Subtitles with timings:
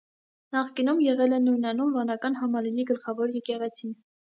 [0.55, 4.01] Նախկինում եղել է նույնանուն վանական համալիրի գլխավոր եկեղեցին։